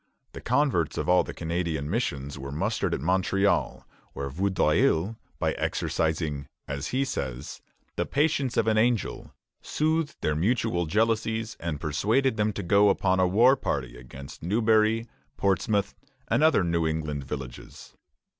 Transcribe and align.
The 0.31 0.41
converts 0.41 0.97
of 0.97 1.07
all 1.07 1.23
the 1.23 1.31
Canadian 1.31 1.87
missions 1.87 2.39
were 2.39 2.51
mustered 2.51 2.95
at 2.95 3.01
Montreal, 3.01 3.87
where 4.13 4.31
Vaudreuil, 4.31 5.15
by 5.37 5.51
exercising, 5.51 6.47
as 6.67 6.87
he 6.87 7.05
says, 7.05 7.61
"the 7.97 8.07
patience 8.07 8.57
of 8.57 8.65
an 8.65 8.79
angel," 8.79 9.31
soothed 9.61 10.15
their 10.21 10.35
mutual 10.35 10.87
jealousies 10.87 11.55
and 11.59 11.79
persuaded 11.79 12.35
them 12.35 12.51
to 12.53 12.63
go 12.63 12.89
upon 12.89 13.19
a 13.19 13.27
war 13.27 13.55
party 13.55 13.95
against 13.95 14.41
Newbury, 14.41 15.05
Portsmouth, 15.37 15.93
and 16.27 16.41
other 16.41 16.63
New 16.63 16.87
England 16.87 17.23
villages. 17.23 17.93